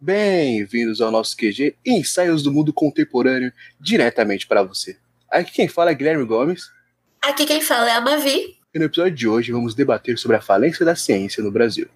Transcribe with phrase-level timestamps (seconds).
[0.00, 4.96] Bem-vindos ao nosso QG Ensaios do Mundo Contemporâneo, diretamente para você.
[5.30, 6.70] Aqui quem fala é Guilherme Gomes.
[7.20, 8.56] Aqui quem fala é a Mavi.
[8.74, 11.88] E no episódio de hoje vamos debater sobre a falência da ciência no Brasil.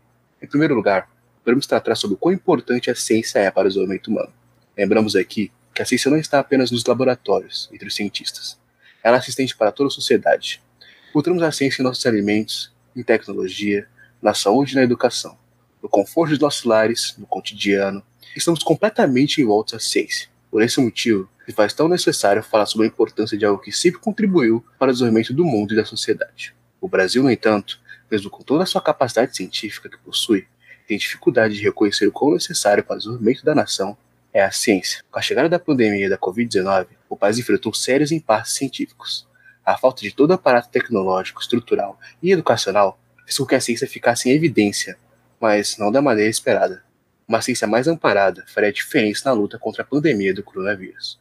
[0.42, 1.08] Em primeiro lugar,
[1.42, 4.32] podemos tratar sobre o quão importante a ciência é para o desenvolvimento humano.
[4.76, 8.58] Lembramos aqui que a ciência não está apenas nos laboratórios, entre os cientistas.
[9.00, 10.60] Ela é assistente para toda a sociedade.
[11.08, 13.86] Encontramos a ciência em nossos alimentos, em tecnologia,
[14.20, 15.38] na saúde e na educação,
[15.80, 18.02] no conforto dos nossos lares, no cotidiano.
[18.34, 20.28] Estamos completamente envoltos à ciência.
[20.50, 24.00] Por esse motivo, se faz tão necessário falar sobre a importância de algo que sempre
[24.00, 26.56] contribuiu para o desenvolvimento do mundo e da sociedade.
[26.80, 27.78] O Brasil, no entanto,
[28.10, 30.44] mesmo com toda a sua capacidade científica que possui,
[30.88, 33.96] tem dificuldade de reconhecer o quão necessário para o desenvolvimento da nação
[34.32, 35.02] é a ciência.
[35.10, 39.26] Com a chegada da pandemia da Covid-19, o país enfrentou sérios impasses científicos.
[39.64, 44.28] A falta de todo aparato tecnológico, estrutural e educacional fez com que a ciência ficasse
[44.28, 44.98] em evidência,
[45.40, 46.82] mas não da maneira esperada.
[47.26, 51.20] Uma ciência mais amparada faria diferença na luta contra a pandemia do coronavírus.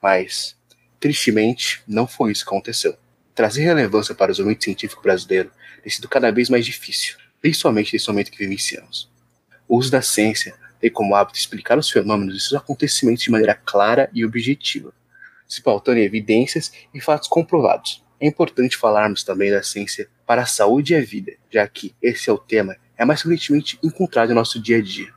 [0.00, 0.56] Mas,
[1.00, 2.96] tristemente, não foi isso que aconteceu.
[3.34, 5.50] Trazer relevância para o desenvolvimento científico brasileiro
[5.82, 9.10] tem sido cada vez mais difícil, principalmente nesse momento que vivenciamos.
[9.66, 13.54] O uso da ciência tem como hábito explicar os fenômenos e seus acontecimentos de maneira
[13.54, 14.92] clara e objetiva,
[15.46, 18.02] se pautando em evidências e fatos comprovados.
[18.18, 22.30] É importante falarmos também da ciência para a saúde e a vida, já que esse
[22.30, 25.08] é o tema é mais frequentemente encontrado em nosso dia a dia.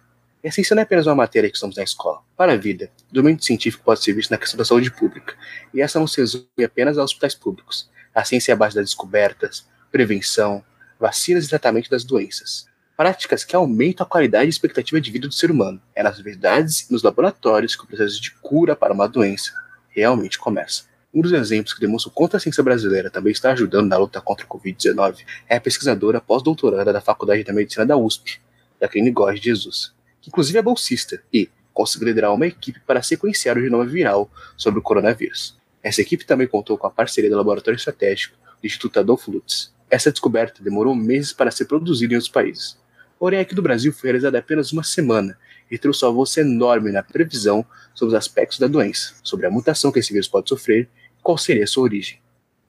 [0.44, 2.22] E a ciência não é apenas uma matéria que estamos na escola.
[2.36, 5.36] Para a vida, o domínio científico pode ser visto na questão da saúde pública,
[5.74, 7.90] e essa não se resume apenas aos hospitais públicos.
[8.14, 10.64] A ciência é a base das descobertas, prevenção,
[11.00, 15.34] vacinas e tratamento das doenças práticas que aumentam a qualidade e expectativa de vida do
[15.34, 15.82] ser humano.
[15.96, 19.52] É nas verdades e nos laboratórios que o processo de cura para uma doença
[19.90, 20.84] realmente começa.
[21.14, 24.20] Um dos exemplos que demonstra o quanto a ciência brasileira também está ajudando na luta
[24.20, 28.42] contra a Covid-19 é a pesquisadora pós-doutoranda da Faculdade da Medicina da USP,
[28.82, 33.58] Jacqueline Góes de Jesus, que inclusive é bolsista e conseguiu liderar uma equipe para sequenciar
[33.58, 35.56] o genoma viral sobre o coronavírus.
[35.84, 39.74] Essa equipe também contou com a parceria do Laboratório Estratégico do Instituto Adolfo Lutz.
[39.90, 42.78] Essa descoberta demorou meses para ser produzida em outros países,
[43.24, 45.40] Porém, aqui do Brasil foi realizada apenas uma semana
[45.72, 49.94] e trouxe um avanço enorme na previsão sobre os aspectos da doença, sobre a mutação
[49.94, 52.20] que esse vírus pode sofrer e qual seria a sua origem.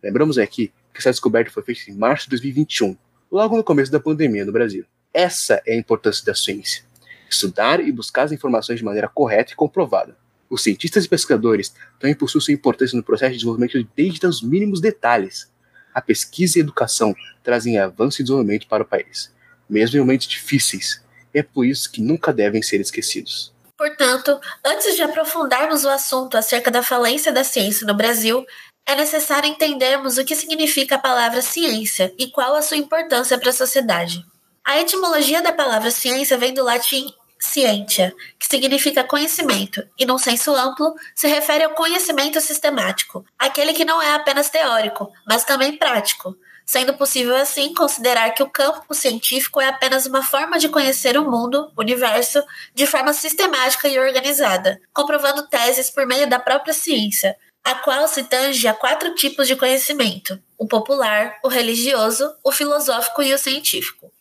[0.01, 2.97] Lembramos aqui que essa descoberta foi feita em março de 2021,
[3.33, 4.85] logo no começo da pandemia no Brasil.
[5.13, 6.85] Essa é a importância da ciência.
[7.29, 10.17] Estudar e buscar as informações de maneira correta e comprovada.
[10.49, 14.81] Os cientistas e pesquisadores também possuem sua importância no processo de desenvolvimento desde os mínimos
[14.81, 15.53] detalhes.
[15.93, 17.13] A pesquisa e a educação
[17.43, 19.35] trazem avanço e desenvolvimento para o país
[19.69, 21.03] mesmo em momentos difíceis.
[21.33, 23.53] É por isso que nunca devem ser esquecidos.
[23.77, 28.47] Portanto, antes de aprofundarmos o assunto acerca da falência da ciência no Brasil,
[28.87, 33.51] é necessário entendermos o que significa a palavra ciência e qual a sua importância para
[33.51, 34.25] a sociedade.
[34.65, 40.55] A etimologia da palavra ciência vem do latim scientia, que significa conhecimento, e num senso
[40.55, 46.35] amplo se refere ao conhecimento sistemático, aquele que não é apenas teórico, mas também prático,
[46.65, 51.31] sendo possível assim considerar que o campo científico é apenas uma forma de conhecer o
[51.31, 52.43] mundo, o universo,
[52.75, 58.25] de forma sistemática e organizada, comprovando teses por meio da própria ciência, a qual se
[58.25, 64.13] tange a quatro tipos de conhecimento: o popular, o religioso, o filosófico e o científico.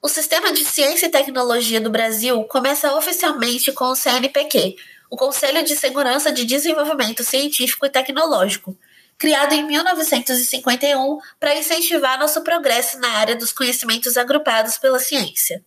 [0.00, 4.76] O sistema de ciência e tecnologia do Brasil começa oficialmente com o CNPq,
[5.10, 8.78] o Conselho de Segurança de Desenvolvimento Científico e Tecnológico,
[9.18, 15.62] criado em 1951 para incentivar nosso progresso na área dos conhecimentos agrupados pela ciência.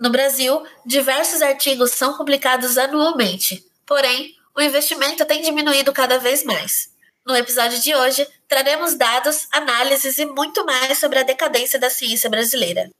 [0.00, 6.88] No Brasil, diversos artigos são publicados anualmente, porém, o investimento tem diminuído cada vez mais.
[7.26, 12.28] No episódio de hoje, traremos dados, análises e muito mais sobre a decadência da ciência
[12.28, 12.90] brasileira.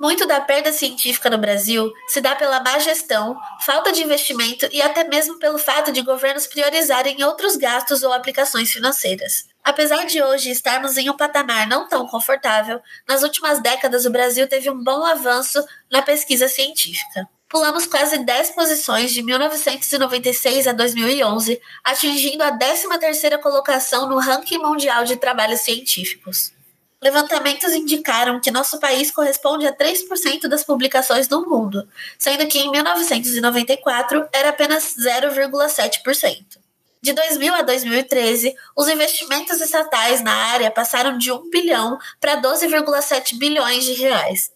[0.00, 3.36] Muito da perda científica no Brasil se dá pela má gestão,
[3.66, 8.70] falta de investimento e até mesmo pelo fato de governos priorizarem outros gastos ou aplicações
[8.70, 9.48] financeiras.
[9.64, 14.46] Apesar de hoje estarmos em um patamar não tão confortável, nas últimas décadas o Brasil
[14.46, 17.28] teve um bom avanço na pesquisa científica.
[17.48, 25.04] Pulamos quase 10 posições de 1996 a 2011, atingindo a 13ª colocação no ranking mundial
[25.04, 26.52] de trabalhos científicos.
[27.00, 32.70] Levantamentos indicaram que nosso país corresponde a 3% das publicações do mundo, sendo que em
[32.72, 36.58] 1994 era apenas 0,7%.
[37.00, 43.38] De 2000 a 2013, os investimentos estatais na área passaram de 1 bilhão para 12,7
[43.38, 44.50] bilhões de reais.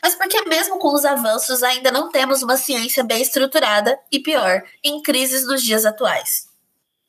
[0.00, 4.62] mas porque, mesmo com os avanços, ainda não temos uma ciência bem estruturada e, pior,
[4.84, 6.46] em crises nos dias atuais.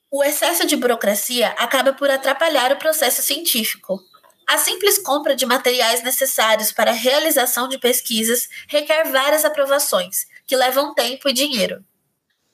[0.09, 4.01] O excesso de burocracia acaba por atrapalhar o processo científico.
[4.49, 10.55] A simples compra de materiais necessários para a realização de pesquisas requer várias aprovações, que
[10.55, 11.85] levam tempo e dinheiro.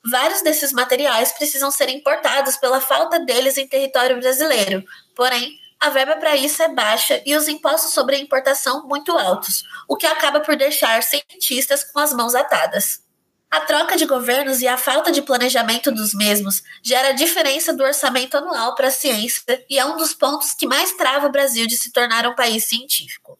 [0.03, 4.83] Vários desses materiais precisam ser importados pela falta deles em território brasileiro,
[5.15, 9.63] porém, a verba para isso é baixa e os impostos sobre a importação muito altos,
[9.87, 13.04] o que acaba por deixar cientistas com as mãos atadas.
[13.49, 18.35] A troca de governos e a falta de planejamento dos mesmos gera diferença do orçamento
[18.35, 21.77] anual para a ciência e é um dos pontos que mais trava o Brasil de
[21.77, 23.39] se tornar um país científico.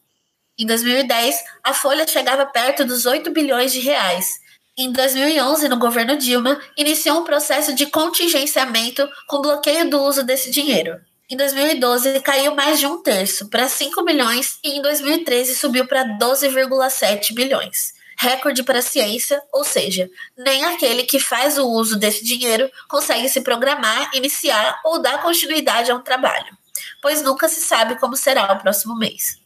[0.58, 4.40] Em 2010, a folha chegava perto dos 8 bilhões de reais.
[4.78, 10.50] Em 2011, no governo Dilma, iniciou um processo de contingenciamento com bloqueio do uso desse
[10.50, 10.98] dinheiro.
[11.28, 16.04] Em 2012, caiu mais de um terço, para 5 bilhões, e em 2013 subiu para
[16.18, 17.95] 12,7 bilhões.
[18.18, 23.28] Recorde para a ciência, ou seja, nem aquele que faz o uso desse dinheiro consegue
[23.28, 26.56] se programar, iniciar ou dar continuidade a um trabalho,
[27.02, 29.38] pois nunca se sabe como será o próximo mês.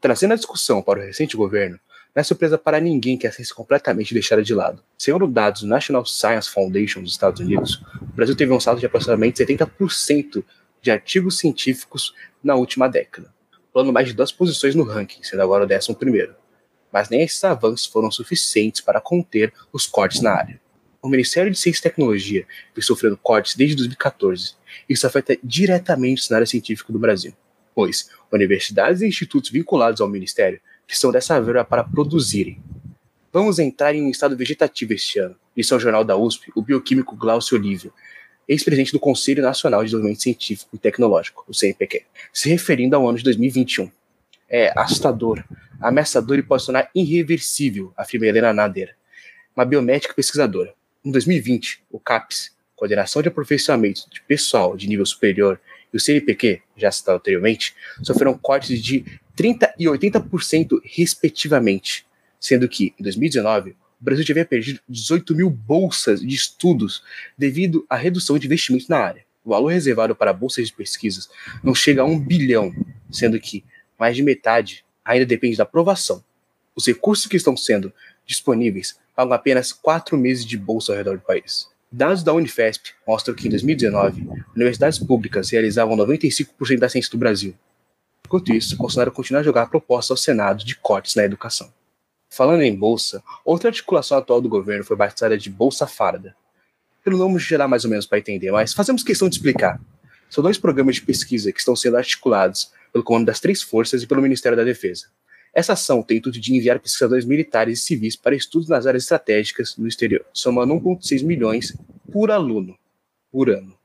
[0.00, 1.78] Trazendo a discussão para o recente governo,
[2.14, 4.82] não é surpresa para ninguém que a ciência completamente deixada de lado.
[4.98, 8.86] Segundo dados do National Science Foundation dos Estados Unidos, o Brasil teve um salto de
[8.86, 10.42] aproximadamente 70%
[10.82, 13.32] de artigos científicos na última década,
[13.72, 16.34] pulando mais de duas posições no ranking, sendo agora o 11 primeiro.
[16.92, 20.60] Mas nem esses avanços foram suficientes para conter os cortes na área.
[21.02, 24.54] O Ministério de Ciência e Tecnologia vem sofrendo cortes desde 2014.
[24.88, 27.32] Isso afeta diretamente o cenário científico do Brasil,
[27.74, 32.60] pois universidades e institutos vinculados ao Ministério precisam dessa verba para produzirem.
[33.32, 37.16] Vamos entrar em um estado vegetativo este ano, disse ao jornal da USP o bioquímico
[37.16, 37.92] Glaucio Olívio,
[38.48, 43.16] ex-presidente do Conselho Nacional de Desenvolvimento Científico e Tecnológico, o CNPq, se referindo ao ano
[43.16, 43.90] de 2021.
[44.50, 45.44] É assustador,
[45.80, 48.96] ameaçador e pode tornar irreversível, afirma Helena Nader,
[49.54, 50.74] uma biomédica pesquisadora.
[51.04, 55.60] Em 2020, o CAPES, Coordenação de Aperfeiçoamento de Pessoal de Nível Superior,
[55.92, 59.04] e o CNPq, já citado anteriormente, sofreram cortes de
[59.36, 62.06] 30% e 80%, respectivamente,
[62.38, 67.02] sendo que, em 2019, o Brasil já havia perdido 18 mil bolsas de estudos
[67.36, 69.24] devido à redução de investimento na área.
[69.44, 71.28] O valor reservado para bolsas de pesquisas
[71.62, 72.74] não chega a um bilhão,
[73.10, 73.64] sendo que
[74.00, 76.24] mais de metade ainda depende da aprovação.
[76.74, 77.92] Os recursos que estão sendo
[78.26, 81.68] disponíveis pagam apenas quatro meses de bolsa ao redor do país.
[81.92, 84.26] Dados da Unifesp mostram que em 2019,
[84.56, 87.54] universidades públicas realizavam 95% da ciência do Brasil.
[88.24, 91.70] Enquanto isso, Bolsonaro continua a jogar propostas ao Senado de cortes na educação.
[92.28, 96.36] Falando em bolsa, outra articulação atual do governo foi batizada de Bolsa Farda.
[97.02, 99.80] Pelo nome gerar mais ou menos para entender, mas fazemos questão de explicar.
[100.28, 104.06] São dois programas de pesquisa que estão sendo articulados pelo Comando das Três Forças e
[104.06, 105.06] pelo Ministério da Defesa.
[105.52, 109.04] Essa ação tem o intuito de enviar pesquisadores militares e civis para estudos nas áreas
[109.04, 111.76] estratégicas no exterior, somando 1,6 milhões
[112.12, 112.78] por aluno
[113.32, 113.76] por ano.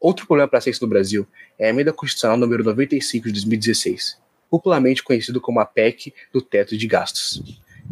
[0.00, 1.26] Outro problema para a ciência no Brasil
[1.58, 4.18] é a emenda constitucional número 95 de 2016,
[4.50, 7.42] popularmente conhecido como a PEC do teto de gastos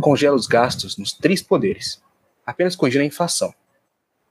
[0.00, 2.02] congela os gastos nos três poderes.
[2.44, 3.54] Apenas congela a inflação.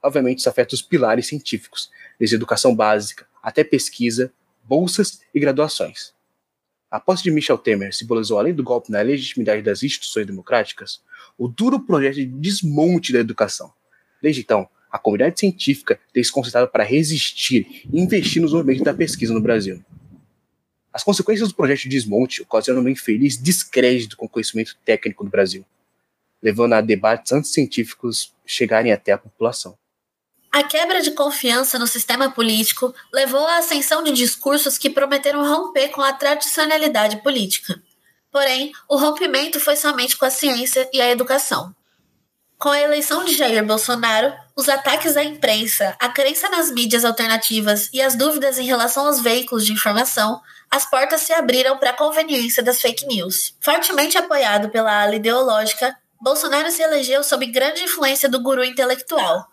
[0.02, 4.32] Obviamente, isso afeta os pilares científicos, desde educação básica até pesquisa,
[4.64, 6.14] bolsas e graduações.
[6.90, 11.02] A posse de Michel Temer simbolizou, além do golpe na legitimidade das instituições democráticas,
[11.36, 13.72] o duro projeto de desmonte da educação.
[14.22, 18.94] Desde então, a comunidade científica tem se concentrado para resistir e investir nos movimentos da
[18.94, 19.84] pesquisa no Brasil.
[20.92, 25.30] As consequências do projeto de desmonte ocasionam um infeliz descrédito com o conhecimento técnico do
[25.30, 25.66] Brasil,
[26.40, 29.76] levando a debates anticientíficos chegarem até a população.
[30.56, 35.90] A quebra de confiança no sistema político levou à ascensão de discursos que prometeram romper
[35.90, 37.78] com a tradicionalidade política.
[38.32, 41.74] Porém, o rompimento foi somente com a ciência e a educação.
[42.58, 47.90] Com a eleição de Jair Bolsonaro, os ataques à imprensa, a crença nas mídias alternativas
[47.92, 51.96] e as dúvidas em relação aos veículos de informação, as portas se abriram para a
[51.98, 53.54] conveniência das fake news.
[53.60, 59.46] Fortemente apoiado pela ala ideológica, Bolsonaro se elegeu sob grande influência do guru intelectual,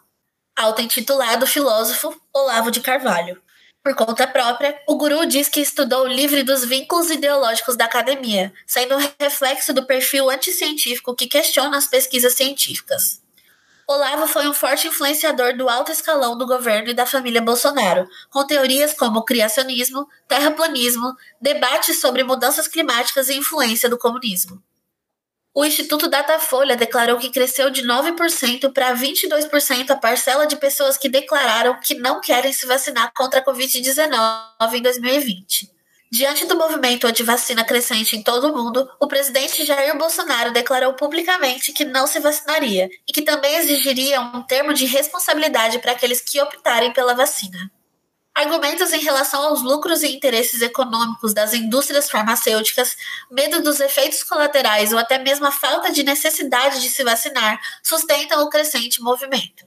[0.55, 3.41] auto-intitulado filósofo Olavo de Carvalho.
[3.83, 8.95] Por conta própria, o guru diz que estudou livre dos vínculos ideológicos da academia, sendo
[8.95, 13.21] um reflexo do perfil anticientífico que questiona as pesquisas científicas.
[13.85, 18.47] Olavo foi um forte influenciador do alto escalão do governo e da família Bolsonaro, com
[18.47, 24.63] teorias como criacionismo, terraplanismo, debates sobre mudanças climáticas e influência do comunismo.
[25.55, 31.07] O Instituto Datafolha declarou que cresceu de 9% para 22% a parcela de pessoas que
[31.07, 35.71] declararam que não querem se vacinar contra a Covid-19 em 2020.
[36.11, 41.71] Diante do movimento anti-vacina crescente em todo o mundo, o presidente Jair Bolsonaro declarou publicamente
[41.71, 46.41] que não se vacinaria e que também exigiria um termo de responsabilidade para aqueles que
[46.41, 47.71] optarem pela vacina.
[48.35, 52.97] Argumentos em relação aos lucros e interesses econômicos das indústrias farmacêuticas,
[53.29, 58.43] medo dos efeitos colaterais ou até mesmo a falta de necessidade de se vacinar sustentam
[58.43, 59.65] o crescente movimento.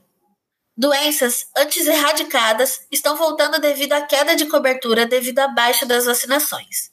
[0.75, 6.91] Doenças antes erradicadas estão voltando devido à queda de cobertura devido à baixa das vacinações.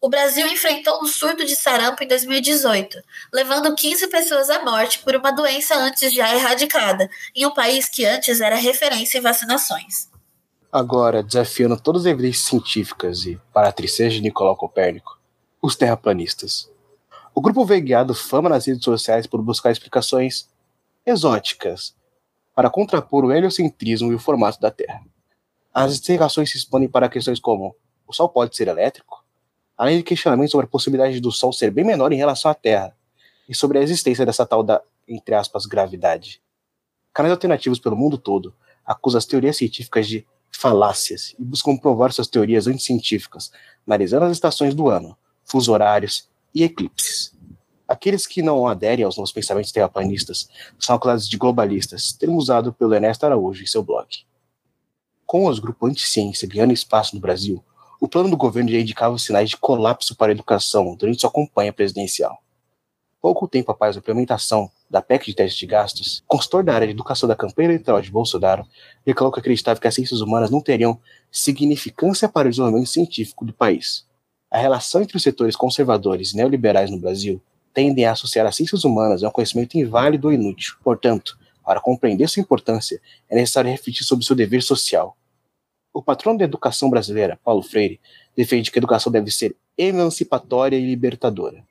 [0.00, 3.02] O Brasil enfrentou um surto de sarampo em 2018,
[3.32, 8.04] levando 15 pessoas à morte por uma doença antes já erradicada, em um país que
[8.04, 10.13] antes era referência em vacinações.
[10.76, 15.20] Agora, desafiando todas as evidências científicas e, para a tristeza de Nicolau Copérnico,
[15.62, 16.68] os terraplanistas.
[17.32, 20.50] O grupo veio guiado fama nas redes sociais por buscar explicações
[21.06, 21.94] exóticas
[22.56, 25.04] para contrapor o heliocentrismo e o formato da Terra.
[25.72, 29.24] As explicações se expandem para questões como: o Sol pode ser elétrico?
[29.78, 32.96] Além de questionamentos sobre a possibilidade do Sol ser bem menor em relação à Terra,
[33.48, 36.42] e sobre a existência dessa tal da, entre aspas, gravidade.
[37.12, 38.52] Canais alternativos pelo mundo todo
[38.84, 43.50] acusam as teorias científicas de falácias e buscam provar suas teorias anticientíficas,
[43.86, 47.34] analisando as estações do ano, fusos horários e eclipses.
[47.86, 52.94] Aqueles que não aderem aos novos pensamentos terraplanistas são acusados de globalistas, termo usado pelo
[52.94, 54.06] Ernesto Araújo em seu blog.
[55.26, 57.62] Com os grupos anti-ciência ganhando espaço no Brasil,
[58.00, 61.72] o plano do governo já indicava sinais de colapso para a educação durante sua campanha
[61.72, 62.38] presidencial.
[63.20, 66.92] Pouco tempo após a implementação da PEC de testes de gastos, consultor da área de
[66.92, 68.64] educação da campanha eleitoral de Bolsonaro
[69.04, 71.00] declarou que acreditava que as ciências humanas não teriam
[71.32, 74.06] significância para o desenvolvimento científico do país.
[74.48, 78.84] A relação entre os setores conservadores e neoliberais no Brasil tendem a associar as ciências
[78.84, 80.76] humanas a um conhecimento inválido ou inútil.
[80.84, 85.16] Portanto, para compreender sua importância, é necessário refletir sobre seu dever social.
[85.92, 87.98] O patrono da educação brasileira, Paulo Freire,
[88.36, 91.64] defende que a educação deve ser emancipatória e libertadora.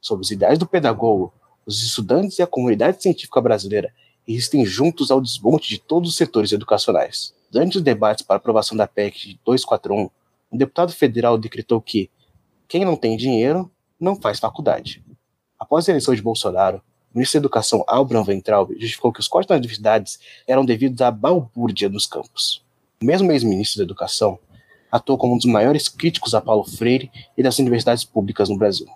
[0.00, 1.34] Sob os ideais do pedagogo,
[1.66, 3.92] os estudantes e a comunidade científica brasileira
[4.26, 7.34] resistem juntos ao desmonte de todos os setores educacionais.
[7.50, 10.10] Durante os debates para aprovação da PEC 241,
[10.52, 12.10] um deputado federal decretou que
[12.68, 15.02] quem não tem dinheiro não faz faculdade.
[15.58, 16.78] Após a eleição de Bolsonaro,
[17.12, 21.10] o ministro da Educação Albran Weintraub justificou que os cortes nas universidades eram devidos à
[21.10, 22.64] balbúrdia nos campos.
[23.02, 24.38] O mesmo ex-ministro da Educação
[24.90, 28.88] atuou como um dos maiores críticos a Paulo Freire e das universidades públicas no Brasil.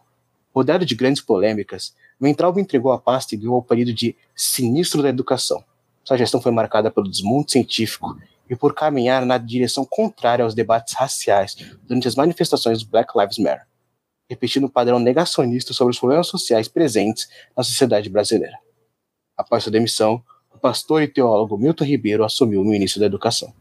[0.54, 5.08] Rodeado de grandes polêmicas, Weintraub entregou a pasta e ganhou o apelido de sinistro da
[5.08, 5.62] educação.
[6.04, 8.18] Sua gestão foi marcada pelo desmonte científico
[8.48, 13.38] e por caminhar na direção contrária aos debates raciais durante as manifestações do Black Lives
[13.38, 13.66] Matter
[14.28, 18.58] repetindo um padrão negacionista sobre os problemas sociais presentes na sociedade brasileira.
[19.36, 23.52] Após sua demissão, o pastor e teólogo Milton Ribeiro assumiu o ministro da Educação.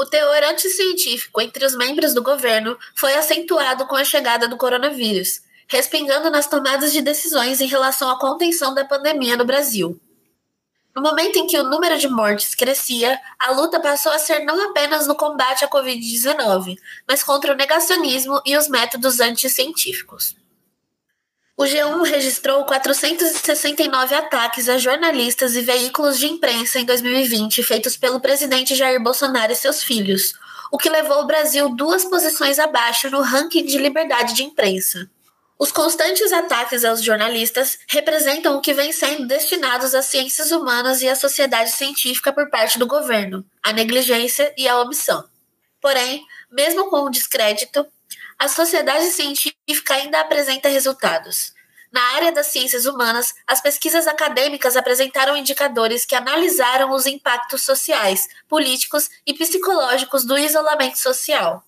[0.00, 5.40] O teor anticientífico entre os membros do governo foi acentuado com a chegada do coronavírus,
[5.66, 10.00] respingando nas tomadas de decisões em relação à contenção da pandemia no Brasil.
[10.94, 14.70] No momento em que o número de mortes crescia, a luta passou a ser não
[14.70, 20.37] apenas no combate à Covid-19, mas contra o negacionismo e os métodos anticientíficos.
[21.60, 28.20] O G1 registrou 469 ataques a jornalistas e veículos de imprensa em 2020 feitos pelo
[28.20, 30.34] presidente Jair Bolsonaro e seus filhos,
[30.70, 35.10] o que levou o Brasil duas posições abaixo no ranking de liberdade de imprensa.
[35.58, 41.08] Os constantes ataques aos jornalistas representam o que vem sendo destinados às ciências humanas e
[41.08, 45.24] à sociedade científica por parte do governo, a negligência e a omissão.
[45.80, 46.22] Porém,
[46.52, 47.84] mesmo com o descrédito,
[48.38, 51.52] a sociedade científica ainda apresenta resultados.
[51.90, 58.28] Na área das ciências humanas, as pesquisas acadêmicas apresentaram indicadores que analisaram os impactos sociais,
[58.46, 61.64] políticos e psicológicos do isolamento social.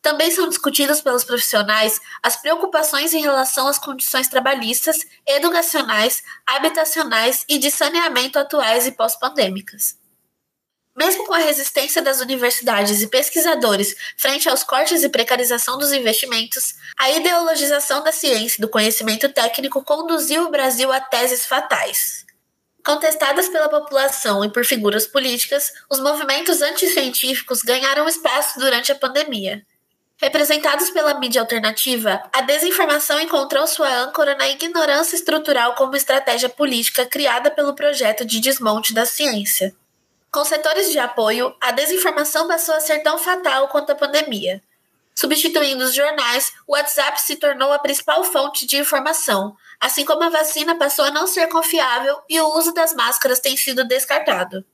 [0.00, 7.58] Também são discutidas pelos profissionais as preocupações em relação às condições trabalhistas, educacionais, habitacionais e
[7.58, 9.97] de saneamento atuais e pós-pandêmicas.
[10.98, 16.74] Mesmo com a resistência das universidades e pesquisadores frente aos cortes e precarização dos investimentos,
[16.98, 22.26] a ideologização da ciência e do conhecimento técnico conduziu o Brasil a teses fatais.
[22.84, 29.64] Contestadas pela população e por figuras políticas, os movimentos anticientíficos ganharam espaço durante a pandemia.
[30.16, 37.06] Representados pela mídia alternativa, a desinformação encontrou sua âncora na ignorância estrutural como estratégia política
[37.06, 39.72] criada pelo projeto de desmonte da ciência.
[40.30, 44.62] Com setores de apoio, a desinformação passou a ser tão fatal quanto a pandemia.
[45.14, 50.28] Substituindo os jornais, o WhatsApp se tornou a principal fonte de informação, assim como a
[50.28, 54.64] vacina passou a não ser confiável e o uso das máscaras tem sido descartado.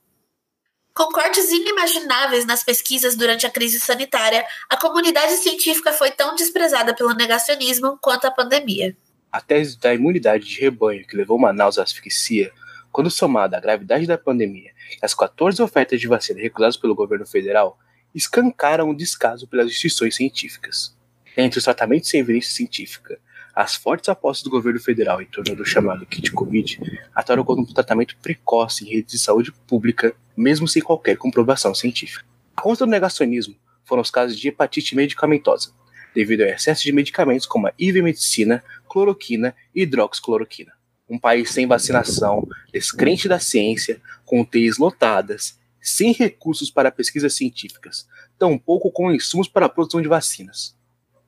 [0.93, 6.93] Com cortes inimagináveis nas pesquisas durante a crise sanitária, a comunidade científica foi tão desprezada
[6.93, 8.95] pelo negacionismo quanto a pandemia.
[9.31, 12.53] A tese da imunidade de rebanho que levou Manaus à asfixia,
[12.95, 17.25] quando somada à gravidade da pandemia e as 14 ofertas de vacina recusadas pelo governo
[17.25, 17.77] federal,
[18.15, 20.95] escancaram o descaso pelas instituições científicas.
[21.35, 23.19] Entre os tratamentos sem evidência científica,
[23.53, 26.79] as fortes apostas do governo federal em torno do chamado kit Covid
[27.13, 32.23] atuaram como um tratamento precoce em redes de saúde pública, mesmo sem qualquer comprovação científica.
[32.55, 35.73] Contra o negacionismo foram os casos de hepatite medicamentosa,
[36.15, 40.74] devido ao excesso de medicamentos como a ivermectina, cloroquina e hidroxicloroquina.
[41.07, 48.07] Um país sem vacinação, descrente da ciência, com UTIs lotadas, sem recursos para pesquisas científicas,
[48.39, 50.75] tampouco com insumos para a produção de vacinas.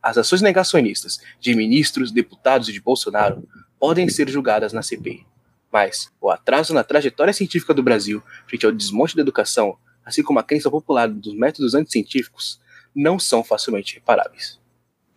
[0.02, 3.48] As ações negacionistas de ministros, deputados e de Bolsonaro
[3.80, 5.26] podem ser julgadas na CPI.
[5.72, 10.40] Mas o atraso na trajetória científica do Brasil frente ao desmonte da educação, assim como
[10.40, 12.60] a crença popular dos métodos anticientíficos,
[12.96, 14.60] não são facilmente reparáveis.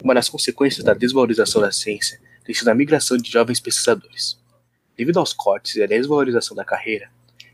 [0.02, 4.38] Uma das consequências da desvalorização da ciência tem sido a migração de jovens pesquisadores.
[5.00, 7.08] Devido aos cortes e à desvalorização da carreira,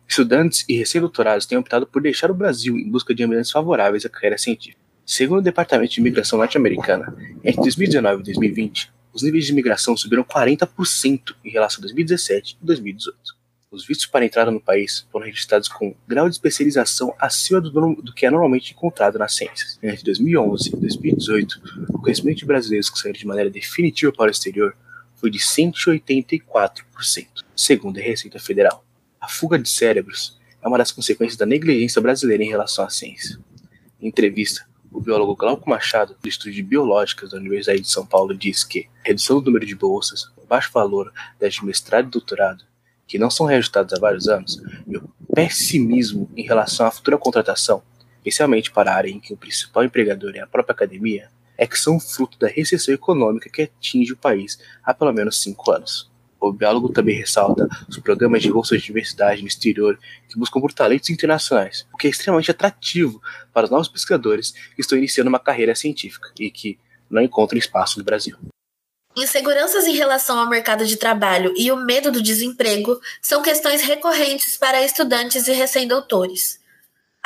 [0.09, 4.09] estudantes e recém-doutorados têm optado por deixar o Brasil em busca de ambientes favoráveis à
[4.09, 4.81] carreira científica.
[5.07, 10.25] Segundo o Departamento de Imigração Norte-Americana, entre 2019 e 2020, os níveis de imigração subiram
[10.25, 13.17] 40% em relação a 2017 e 2018.
[13.71, 18.13] Os vistos para entrada no país foram registrados com grau de especialização acima do, do,
[18.13, 19.79] que é normalmente encontrado nas ciências.
[19.81, 21.61] Entre 2011 e 2018,
[21.91, 24.77] o conhecimento de brasileiros que saíram de maneira definitiva para o exterior
[25.17, 28.85] foi de 184%, segundo a Receita Federal.
[29.21, 33.39] A fuga de cérebros é uma das consequências da negligência brasileira em relação à ciência.
[34.01, 38.37] Em entrevista, o biólogo Glauco Machado, do Estúdio de Biológicas da Universidade de São Paulo,
[38.37, 42.11] diz que a redução do número de bolsas, o baixo valor das de mestrado e
[42.11, 42.65] doutorado,
[43.07, 47.83] que não são reajustados há vários anos, e o pessimismo em relação à futura contratação,
[48.19, 51.79] especialmente para a área em que o principal empregador é a própria academia, é que
[51.79, 56.11] são fruto da recessão econômica que atinge o país há pelo menos cinco anos.
[56.39, 59.99] O biólogo também ressalta os programas de bolsas de diversidade no exterior
[60.29, 63.21] que buscam por talentos internacionais, o que é extremamente atrativo
[63.53, 66.79] para os novos pesquisadores que estão iniciando uma carreira científica e que
[67.11, 68.37] não encontram espaço no Brasil.
[69.17, 74.59] Inseguranças em relação ao mercado de trabalho e o medo do desemprego são questões recorrentes
[74.59, 76.61] para estudantes e recém-doutores.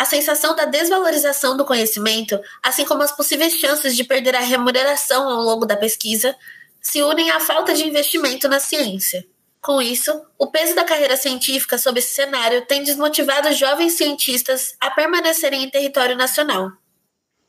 [0.01, 5.29] A sensação da desvalorização do conhecimento, assim como as possíveis chances de perder a remuneração
[5.29, 6.35] ao longo da pesquisa,
[6.81, 9.27] se unem à falta de investimento na ciência.
[9.61, 14.91] Com isso, o peso da carreira científica sob esse cenário tem desmotivado jovens cientistas a
[14.91, 16.73] permanecerem em território nacional.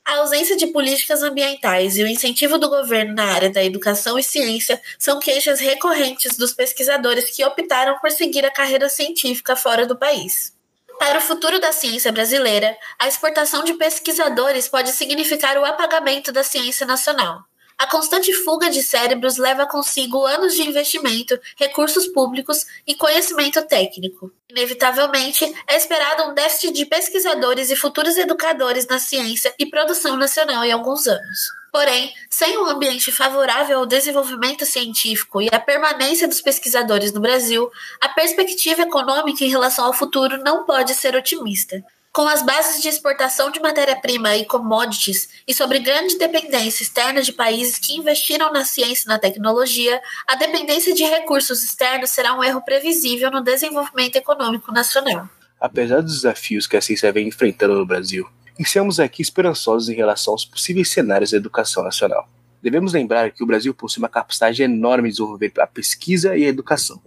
[0.04, 4.24] A ausência de políticas ambientais e o incentivo do governo na área da educação e
[4.24, 9.98] ciência são queixas recorrentes dos pesquisadores que optaram por seguir a carreira científica fora do
[9.98, 10.60] país.
[11.02, 16.44] Para o futuro da ciência brasileira, a exportação de pesquisadores pode significar o apagamento da
[16.44, 17.44] ciência nacional.
[17.76, 24.32] A constante fuga de cérebros leva consigo anos de investimento, recursos públicos e conhecimento técnico.
[24.48, 30.64] Inevitavelmente, é esperado um déficit de pesquisadores e futuros educadores na ciência e produção nacional
[30.64, 31.61] em alguns anos.
[31.72, 37.72] Porém, sem um ambiente favorável ao desenvolvimento científico e à permanência dos pesquisadores no Brasil,
[38.02, 41.82] a perspectiva econômica em relação ao futuro não pode ser otimista.
[42.12, 47.32] Com as bases de exportação de matéria-prima e commodities e sobre grande dependência externa de
[47.32, 52.44] países que investiram na ciência e na tecnologia, a dependência de recursos externos será um
[52.44, 55.30] erro previsível no desenvolvimento econômico nacional.
[55.58, 60.34] Apesar dos desafios que a ciência vem enfrentando no Brasil, Iniciamos aqui esperançosos em relação
[60.34, 62.30] aos possíveis cenários da educação nacional.
[62.62, 66.50] Devemos lembrar que o Brasil possui uma capacidade enorme de desenvolver a pesquisa e a
[66.50, 67.02] educação,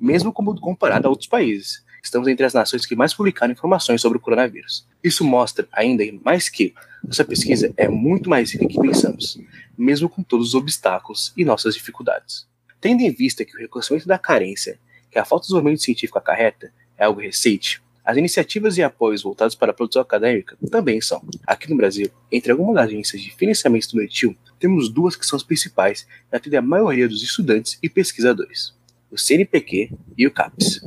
[0.00, 1.82] mesmo como comparado a outros países.
[2.02, 4.86] Estamos entre as nações que mais publicaram informações sobre o coronavírus.
[5.02, 9.38] Isso mostra ainda mais que nossa pesquisa é muito mais rica que pensamos,
[9.76, 12.46] mesmo com todos os obstáculos e nossas dificuldades.
[12.78, 14.78] Tendo em vista que o reconhecimento da carência
[15.10, 19.54] que a falta de desenvolvimento científico acarreta é algo recente, as iniciativas e apoios voltados
[19.54, 21.22] para a produção acadêmica também são.
[21.46, 26.06] Aqui no Brasil, entre algumas agências de financiamento estudantil, temos duas que são as principais
[26.30, 28.74] e atendem a maioria dos estudantes e pesquisadores:
[29.10, 30.82] o CNPq e o CAPES.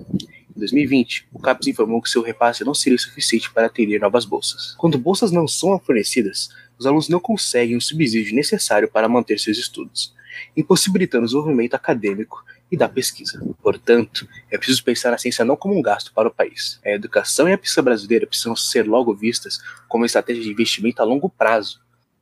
[0.56, 4.75] Em 2020, o CAPES informou que seu repasse não seria suficiente para atender novas bolsas.
[4.77, 9.58] Quando bolsas não são fornecidas, os alunos não conseguem o subsídio necessário para manter seus
[9.58, 10.13] estudos,
[10.56, 13.41] impossibilitando o desenvolvimento acadêmico e da pesquisa.
[13.62, 16.80] Portanto, é preciso pensar na ciência não como um gasto para o país.
[16.86, 21.06] A educação e a pesquisa brasileira precisam ser logo vistas como estratégia de investimento a
[21.06, 21.82] longo prazo,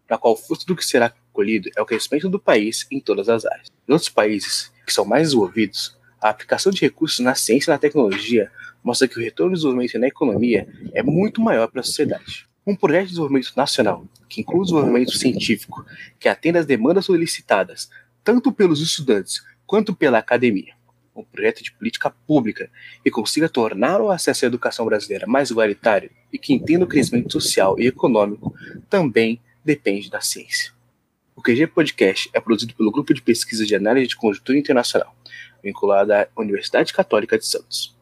[0.10, 3.28] na qual o fruto do que será colhido é o crescimento do país em todas
[3.28, 3.68] as áreas.
[3.88, 7.78] Em outros países, que são mais desenvolvidos, a aplicação de recursos na ciência e na
[7.78, 8.52] tecnologia
[8.84, 12.48] mostra que o retorno do desenvolvimento na economia é muito maior para a sociedade.
[12.66, 15.86] Um projeto de desenvolvimento nacional, que inclui o desenvolvimento científico,
[16.20, 17.90] que atenda às demandas solicitadas
[18.26, 20.74] tanto pelos estudantes quanto pela academia.
[21.16, 22.70] Um projeto de política pública
[23.04, 27.32] que consiga tornar o acesso à educação brasileira mais igualitário e que entenda o crescimento
[27.32, 28.54] social e econômico
[28.90, 30.74] também depende da ciência.
[31.36, 35.16] O QG Podcast é produzido pelo Grupo de Pesquisa de Análise de Conjuntura Internacional,
[35.64, 37.96] vinculado à Universidade Católica de Santos.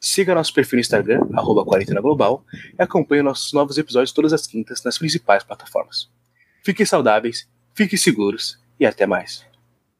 [0.00, 2.44] Siga nosso perfil no Instagram, arroba Quarentena Global,
[2.78, 6.10] e acompanhe nossos novos episódios todas as quintas nas principais plataformas.
[6.64, 9.49] Fiquem saudáveis, fiquem seguros e até mais.